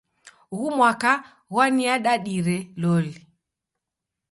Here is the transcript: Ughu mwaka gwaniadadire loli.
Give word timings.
Ughu 0.53 0.67
mwaka 0.77 1.11
gwaniadadire 1.51 2.57
loli. 2.81 3.13